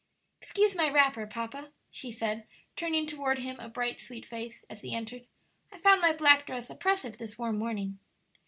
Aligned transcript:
"Excuse 0.41 0.73
my 0.73 0.89
wrapper, 0.89 1.27
papa," 1.27 1.69
she 1.91 2.11
said, 2.11 2.47
turning 2.75 3.05
toward 3.05 3.37
him 3.37 3.59
a 3.59 3.69
bright, 3.69 3.99
sweet 3.99 4.25
face, 4.25 4.65
as 4.67 4.81
he 4.81 4.95
entered; 4.95 5.27
"I 5.71 5.77
found 5.77 6.01
my 6.01 6.11
black 6.11 6.47
dress 6.47 6.71
oppressive 6.71 7.19
this 7.19 7.37
warm 7.37 7.59
morning." 7.59 7.99